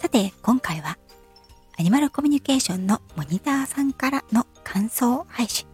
[0.00, 0.96] さて、今回は
[1.78, 5.66] アニマルコミュニケーションのモニターさんからの感想配信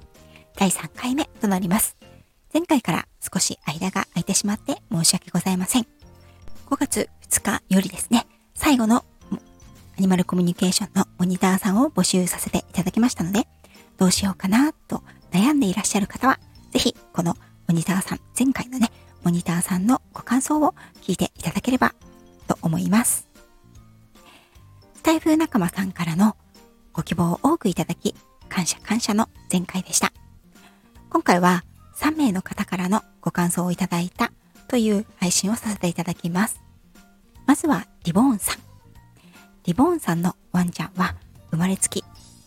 [0.56, 1.96] 第3回目となります。
[2.52, 5.86] 前回から少し間が空いてしまって申し訳ございません。
[6.68, 9.04] 5月2日よりですね、最後の
[9.96, 13.46] アニマルコミュニケーションのモニターさんを募集させていただきましたので、
[13.96, 16.40] どうしようかなと悩んでいらっしゃる方は、
[16.72, 17.36] ぜひこの
[17.68, 18.90] モニターさん、前回のね、
[19.22, 21.94] モニターさんのご感想を聞いていただければ
[22.48, 23.35] と思います。
[25.16, 26.36] 台風仲間さんからの
[26.92, 28.14] ご希望を多くいただき、
[28.50, 30.12] 感謝感謝の前回でした。
[31.08, 31.64] 今回は
[31.96, 34.30] 3名の方からのご感想をいただいた
[34.68, 36.60] という配信をさせていただきます。
[37.46, 38.58] まずはリボーンさん。
[39.64, 41.16] リボーンさんのワンちゃんは
[41.50, 42.04] 生まれつき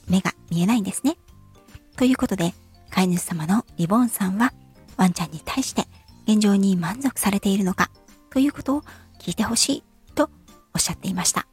[0.08, 1.18] 目が見えないんですね。
[1.98, 2.54] ということで、
[2.92, 4.54] 飼い主様のリボーンさんは
[4.96, 5.88] ワンちゃんに対して
[6.28, 7.90] 現状に満足されているのか
[8.30, 8.84] ということを
[9.20, 10.30] 聞いてほしいと
[10.76, 11.48] おっしゃっていました。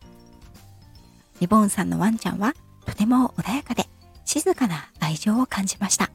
[1.41, 2.55] リボンさんのワンちゃんは
[2.87, 3.87] とても穏やかで
[4.25, 6.11] 静かな愛情を感じました。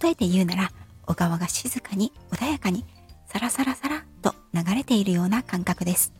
[0.00, 0.70] 例えて言うなら、
[1.06, 2.84] 小川が静かに穏やかに
[3.26, 6.12] サラサラサラと流れているような感覚です。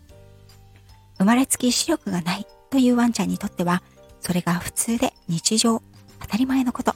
[1.19, 3.83] 生まれつき視力がないというワンちゃんにとっては、
[4.21, 5.83] それが普通で日常、
[6.21, 6.95] 当たり前のこと。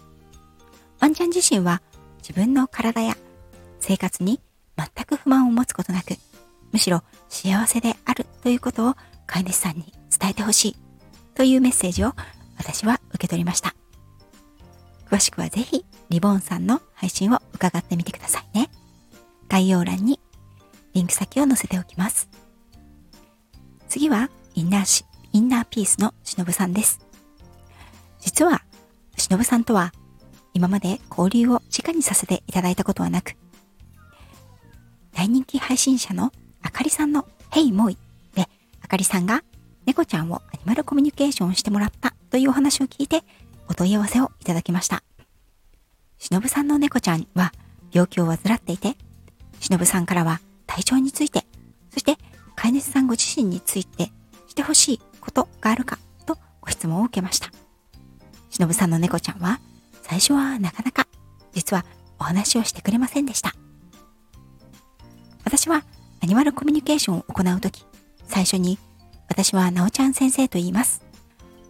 [1.00, 1.82] ワンちゃん自身は
[2.18, 3.16] 自分の体や
[3.80, 4.40] 生活に
[4.76, 6.16] 全く不満を持つことなく、
[6.72, 8.94] むしろ幸せであるということを
[9.26, 10.76] 飼い主さんに伝えてほしい
[11.34, 12.12] というメッセージを
[12.56, 13.74] 私は受け取りました。
[15.10, 18.70] 詳しくはぜひリボンさんの配信を伺ってみてくださいね。
[19.48, 20.20] 概要欄に
[20.92, 22.28] リンク先を載せておきます。
[23.88, 27.00] 次はインナーシインナーピースのしのぶさんです。
[28.20, 28.62] 実は
[29.16, 29.92] しのぶさんとは
[30.52, 33.36] 今まで交流を直にさせていただいたことはなく、
[35.12, 36.32] 大人気配信者の
[36.62, 37.98] あかりさんのヘイモイ
[38.34, 38.46] で
[38.80, 39.42] あかりさんが
[39.86, 43.22] 猫ちゃんをアニマルコミュニケーションしてもらったというお話を聞いて
[43.68, 45.02] お問い合わせをいただきました。
[46.18, 47.52] しのぶさんの猫ちゃんは
[47.92, 48.96] 病気を患っていて、
[49.60, 51.44] しのぶさんからは体調について、
[51.90, 52.16] そして
[52.56, 54.10] 飼い主さんご自身について
[54.48, 57.50] してほしいことがあるかとご質問を受けました。
[58.50, 59.60] しのぶさんの猫ちゃんは
[60.02, 61.06] 最初はなかなか
[61.52, 61.84] 実は
[62.18, 63.52] お話をしてくれませんでした。
[65.44, 65.84] 私は
[66.22, 67.84] アニマルコミュニケーションを行うとき、
[68.26, 68.78] 最初に
[69.34, 71.04] 私はなおちゃん先生と言います。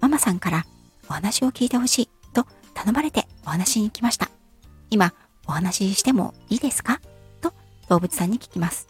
[0.03, 0.67] ママさんから
[1.09, 4.29] お話を聞いてほしいと頼まれてお話に来ました。
[4.91, 5.15] 今
[5.47, 7.01] お話ししてもいいですか？
[7.41, 7.55] と
[7.89, 8.87] 動物さんに聞きます。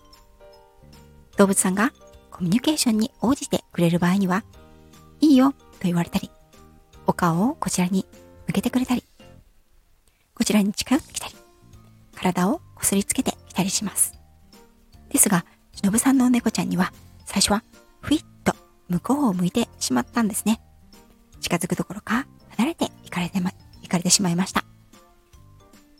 [1.36, 1.92] 動物さんが
[2.32, 4.42] コミュニケーションに応じてくれる場合には、
[5.20, 6.32] いいよと言われたり、
[7.06, 8.04] お顔をこちらに
[8.48, 9.04] 向けてくれたり、
[10.34, 11.34] こちらに近寄ってきたり、
[12.16, 14.14] 体をこすりつけてきたりします。
[15.10, 16.92] ですが、しのぶさんの猫ちゃんには、
[17.24, 17.62] 最初は、
[18.00, 18.24] ふいっ
[18.88, 20.60] 向こうを向いてしまったんですね。
[21.40, 23.52] 近づくどころか、離れて行かれてま、
[23.82, 24.64] 行かれてしまいました。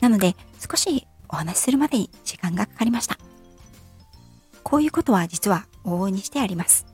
[0.00, 3.18] なので、少しお話しするまでに時間がかかりました。
[4.62, 6.86] こういうことは実は往々にしてあります。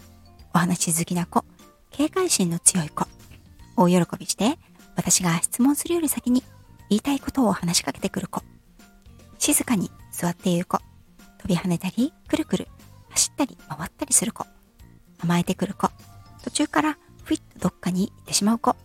[0.53, 1.45] お話好きな子、
[1.91, 3.07] 警戒心の強い子、
[3.77, 4.59] 大喜びして、
[4.97, 6.43] 私が質問するより先に
[6.89, 8.43] 言いたいことを話しかけてくる子、
[9.39, 10.79] 静かに座っている子、
[11.39, 12.69] 飛び跳ねたり、くるくる
[13.11, 14.45] 走ったり回ったりする子、
[15.23, 15.91] 甘えてくる子、
[16.43, 18.77] 途中からふいっとどっかに行ってしまう子、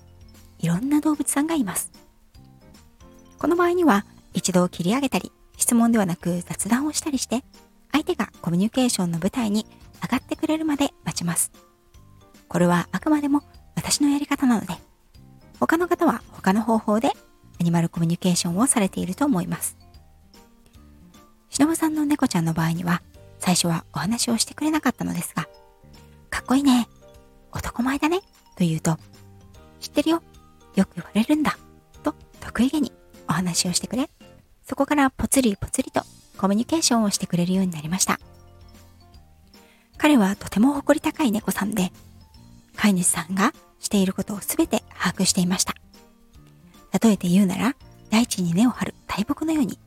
[0.59, 1.91] いろんな動物さんがいます。
[3.38, 7.43] この場合には一度切り上げたり、質問ではなく雑談をしたりして、
[7.91, 9.66] 相手がコミュニケーションの舞台に
[10.03, 11.52] 上がってくれるまで待ちます。
[12.47, 13.41] これはあくまでも
[13.76, 14.73] 私のやり方なので、
[15.59, 17.11] 他の方は他の方法で
[17.59, 19.78] アニマルコミュニケーションをされていると思います。
[21.49, 23.02] 忍さんの猫ちゃんの場合には、
[23.40, 25.47] 最初はお話をしてくれなかったのですが、
[26.46, 26.88] っこいいね。
[27.52, 28.20] 男前だね。
[28.20, 28.26] と
[28.59, 28.97] 言うと、
[29.80, 30.22] 知ってるよ。
[30.76, 31.58] よく言われるんだ。
[32.03, 32.92] と得意げに
[33.28, 34.12] お話をしてくれ、
[34.64, 36.03] そこからぽつりぽつりと
[36.38, 38.20] コミュニケーションをしてくれるようになりました。
[39.97, 41.92] 彼はとても誇り高い猫さんで、
[42.76, 45.74] 飼い主さんがしていることをすべて把握していました。
[47.02, 47.76] 例えて言うなら、
[48.12, 49.80] 大地に根を張る大木のように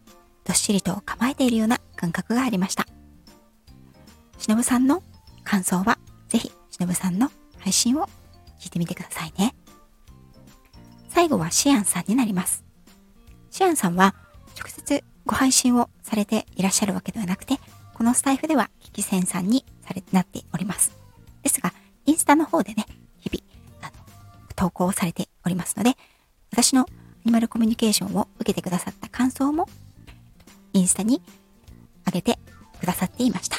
[0.44, 2.84] どっしりと構えているような感覚がありました。
[4.38, 5.04] しのぶさんの
[5.44, 5.98] 感想は、
[6.78, 7.28] しのぶさんの
[7.58, 8.04] 配信を
[8.60, 9.56] 聞いてみてくださいね。
[11.08, 12.64] 最後はシアンさんになります。
[13.50, 14.14] シアンさんは
[14.56, 17.58] 直接ご配信をされていらっしゃるわけではなくて、
[17.94, 20.96] このスタイフでは聞き戦さんにされなっております。
[21.42, 21.72] ですが、
[22.06, 22.86] インスタの方でね、
[23.18, 23.44] 日々、
[23.82, 23.92] あの、
[24.54, 25.96] 投稿をされておりますので、
[26.52, 26.86] 私のア
[27.24, 29.68] ニマルコミュニケーションを受けてくださった感想も、
[30.74, 31.22] インスタに
[32.06, 32.38] 上げて
[32.78, 33.56] くださっていました。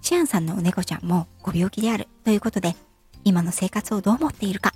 [0.00, 2.74] シアンさんのお猫ちゃんもご病気であるということで、
[3.22, 4.72] 今の生活をどう思っているか、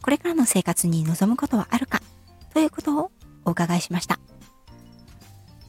[0.00, 2.00] これからの生活に望むことはあるか、
[2.54, 3.10] ということを
[3.44, 4.18] お伺いしました。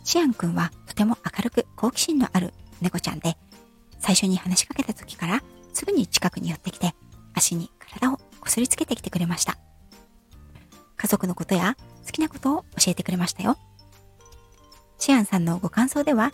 [0.06, 3.38] シアンくんはとても明るく好奇心のある猫ちゃんで、
[4.00, 5.44] 最初に話しかけた時から
[5.74, 6.96] すぐに近くに寄ってきて、
[7.34, 9.58] 足に体をこすりつけてきてくれました。
[10.96, 11.75] 家族のことや
[12.06, 13.58] 好きなことを教えてくれましたよ。
[15.00, 16.31] シアンさんのご感想では、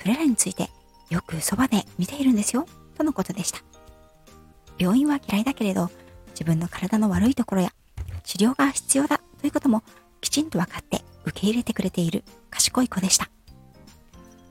[0.00, 0.70] それらについて
[1.08, 2.66] よくそばで見ているんですよ、
[2.98, 3.60] とのことでした。
[4.78, 5.90] 病院は嫌いだけれど、
[6.30, 7.72] 自分の体の悪いところや
[8.24, 9.82] 治療が必要だということも
[10.20, 13.30] きちんと分かって受け入れてくれている賢い子でした。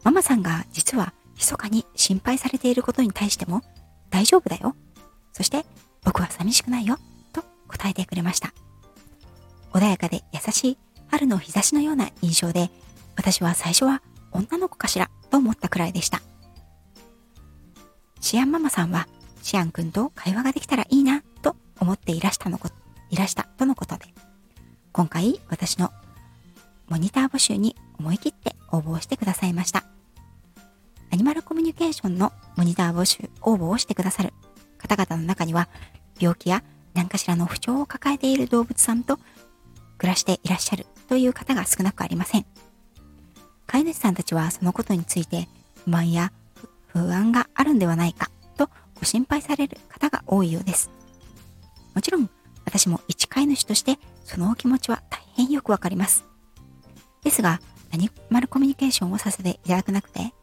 [0.03, 3.61] ママさんが実は密かに心配されていることに対しても
[4.09, 4.75] 大丈夫だよ。
[5.33, 5.65] そして
[6.03, 6.97] 僕は寂しくないよ。
[7.33, 8.53] と答えてくれました。
[9.73, 10.77] 穏やかで優しい
[11.07, 12.69] 春の日差しのような印象で
[13.15, 14.01] 私は最初は
[14.31, 16.21] 女の子かしらと思ったくらいでした。
[18.19, 19.07] シアンママさんは
[19.41, 22.69] シアンくんと会話ができたらいいなと思っていらしたのこ
[23.09, 24.05] いらしたとのことで
[24.91, 25.91] 今回私の
[26.89, 29.83] モニター募集に思い切って応募してくださいました。
[31.11, 34.33] アニマルコミュニケーションのモニター募集、応募をしてくださる
[34.77, 35.67] 方々の中には、
[36.19, 39.17] 病気や何かしらの不調を抱えている動物さんと
[39.97, 42.45] 暮らしていらっしゃるという方が少なくありません。
[43.65, 45.47] 飼い主さんたちはそのことについて
[45.83, 46.31] 不満や
[46.97, 50.89] 不安があるんではないかとご心配される方が多いようです。
[51.93, 52.29] もちろん
[52.65, 56.25] 私も一飼い主としてそのお気持ちは大変よくわかります。
[57.23, 57.59] ですが、
[57.93, 60.33] アニマルコミュニケーションをさせていただくなくて、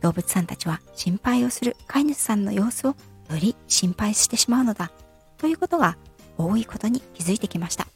[0.00, 2.96] 動物さんたちは心配をする飼い主さんの様子をよ
[3.38, 4.90] り心配してしまうのだ
[5.38, 5.96] ということが
[6.38, 7.86] 多いことに気づいてきました。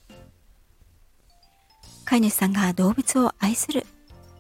[2.04, 3.86] 飼い主さんが動物を愛する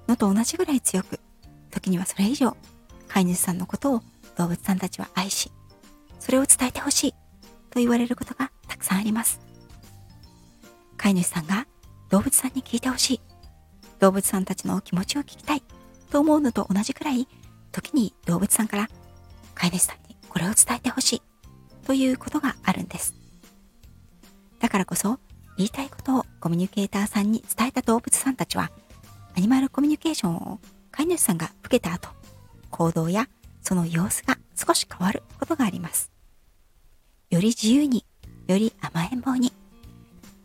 [0.06, 1.18] のと同じぐらい強く、
[1.70, 2.56] 時にはそれ以上、
[3.14, 4.02] 飼い主さんのことを
[4.36, 5.52] 動物さんたちは愛し、
[6.18, 7.12] それを伝えてほしい
[7.70, 9.38] と言われることがたくさんあります。
[10.96, 11.68] 飼い主さんが
[12.10, 13.20] 動物さんに聞いてほしい、
[14.00, 15.62] 動物さんたちの気持ちを聞きたい
[16.10, 17.28] と思うのと同じくらい
[17.70, 18.90] 時に動物さんから
[19.54, 21.22] 飼い主さんにこれを伝えてほしい
[21.86, 23.14] ということがあるんです。
[24.58, 25.20] だからこそ
[25.56, 28.72] 言いたいことをコミュニケーターさんに伝えた動物さんたちは
[29.36, 30.58] アニマルコミュニケーションを
[30.90, 32.08] 飼い主さんが受けた後
[32.74, 33.28] 行動や
[33.62, 36.10] その様子が少し変わることがあります。
[37.30, 38.04] より自由に、
[38.48, 39.52] より甘えん坊に、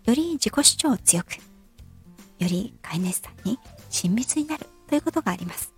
[0.06, 1.34] より自己主張を強く、
[2.38, 3.58] より飼い主さんに
[3.90, 5.74] 親密になるということがあります。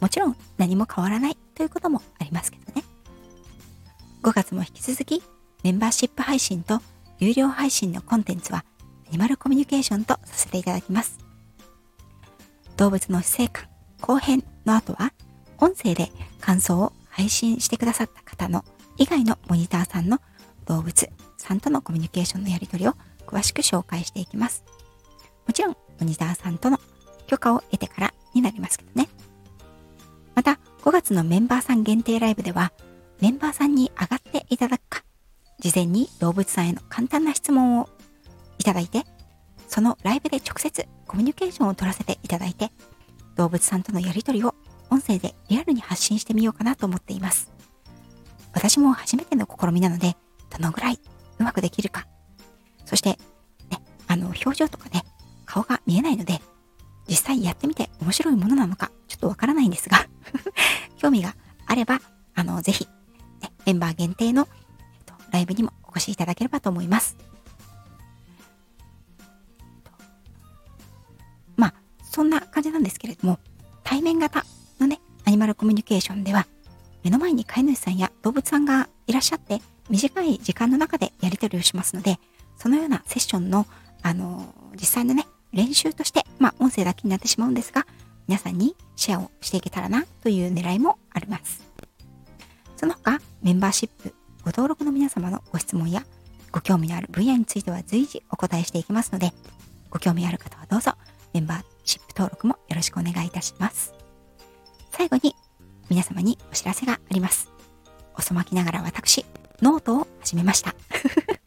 [0.00, 2.82] もちろん何も変わらないということもありますけどね。
[4.24, 5.22] 5月も引き続き
[5.62, 6.80] メンバーシップ配信と
[7.20, 8.64] 有料配信のコンテンツは
[9.08, 11.20] アニマルコミュニケーションとさせていただきます。
[12.76, 13.68] 動物の死生観
[14.00, 15.12] 後編の後は
[15.60, 18.64] 音声で感想を配信してくださった方の
[18.96, 20.20] 以外のモニターさんの
[20.66, 22.94] 動物さんとのコミュニケーションのやり取りを
[23.26, 24.64] 詳しく紹介していきます。
[25.46, 26.78] もちろんモニターさんとの
[27.26, 29.08] 許可を得てからになりますけどね。
[30.34, 32.72] また、5月のメンバーさん限定ライブでは、
[33.20, 35.04] メンバーさんに上がっていただくか、
[35.58, 37.88] 事前に動物さんへの簡単な質問を
[38.58, 39.04] いただいて、
[39.68, 42.70] そのライブで直接コミュニケーションを取らせていただいて、
[43.36, 44.54] 動物さんとのやりとりを
[45.00, 47.50] 音声でリアルに発信してみようかなと思っています。
[48.52, 50.16] 私も初めての試みなので、
[50.50, 51.00] どのぐらい
[51.38, 52.06] うまくできるか。
[52.84, 53.10] そして、
[53.70, 55.04] ね、あの、表情とかね、
[55.46, 56.40] 顔が見えないので、
[57.08, 60.06] 実際やってみて面白いものなのか、ちょっとわからないんですが
[60.98, 61.34] 興味が
[61.66, 62.00] あれば、
[62.34, 62.86] あの、ぜひ、
[63.40, 67.16] ね、メンバー限定の、えっと、ライブにもお越しいただければと思います。
[71.56, 73.38] まあ、そんな感じなんですけれども、
[75.60, 76.46] コミュニケーションでは、
[77.04, 82.18] 目の前に飼い主さんや動物さんがいらっしゃって、短い時間の中でやり取りをしますので、
[82.56, 83.66] そのようなセッションの、
[84.00, 87.86] あの、実際のね、練習として、まあ、音声だけになってしまうんですが、
[88.26, 91.62] 皆さんにシェアをしていけたらなという狙いもあります。
[92.78, 96.06] その他、メンバーシップ、ご登録の皆様のご質問や
[96.52, 99.34] ご興味のある分野については随時お答えしていきますので、
[99.90, 100.92] ご興味ある方はどうぞ
[101.34, 103.92] メンバーシップ登録もよろしくお願いいたします。
[104.90, 105.34] 最後に
[105.90, 107.50] 皆様にお知らせがあります。
[108.16, 109.26] 遅まきながら私、
[109.60, 110.76] ノートを始めました。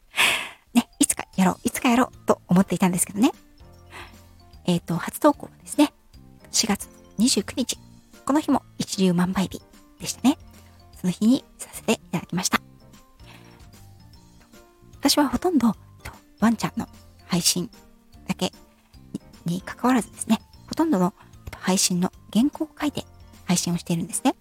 [0.74, 3.32] ね、いつかやろう、いつかやろうと思っていたんですけどね。
[4.66, 5.94] えっ、ー、と、初投稿はですね、
[6.52, 7.78] 4月29日、
[8.26, 9.62] この日も一粒万倍日
[9.98, 10.36] でしたね。
[11.00, 12.60] その日にさせていただきました。
[15.00, 15.74] 私はほとんど
[16.40, 16.86] ワンちゃんの
[17.26, 17.70] 配信
[18.26, 18.52] だけ
[19.46, 21.14] に関わらずですね、ほとんどの
[21.56, 23.06] 配信の原稿を書いて
[23.44, 24.34] 配信をしているんですね。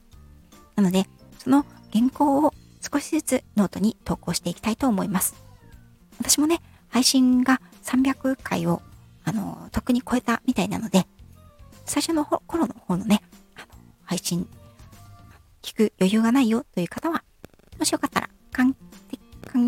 [0.75, 1.05] なので、
[1.39, 5.35] その原稿を少しずつノートに投稿していきたいと思います。
[6.19, 8.81] 私もね、配信が300回を、
[9.23, 11.07] あの、特に超えたみたいなので、
[11.85, 13.21] 最初の頃の方のね、
[13.55, 13.65] あの
[14.03, 14.47] 配信、
[15.61, 17.23] 聞く余裕がないよという方は、
[17.79, 18.73] もしよかったら簡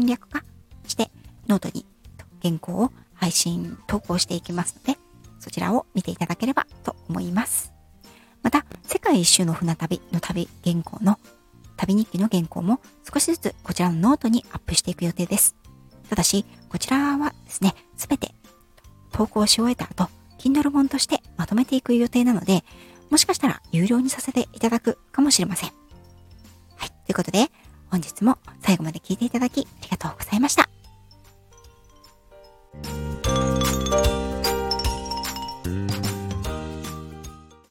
[0.05, 0.43] 略化
[0.87, 1.11] して
[1.47, 1.85] ノートに
[2.41, 4.99] 原稿を配信、投稿していきますので、
[5.39, 7.74] そちらを見ていただければと思います。
[9.05, 11.19] 世界一周の船旅の旅原稿の
[11.77, 12.79] 旅日記の原稿も
[13.11, 15.55] 少しずつこちらのノートにアップしていく予定です。
[16.09, 18.33] ただし、こちらはですね、すべて
[19.11, 20.09] 投稿し終えた後、
[20.39, 22.63] Kindle 本としてまとめていく予定なので、
[23.11, 25.69] もしかしたら有料にさせていただくかもしれません。
[26.75, 26.89] はい。
[26.89, 27.51] ということで、
[27.91, 30.74] 本日も最後まで聞いていただきありがとうございました。